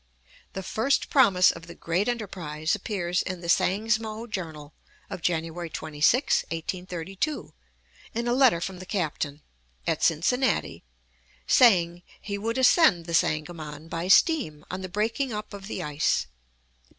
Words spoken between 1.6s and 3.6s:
the great enterprise appears in the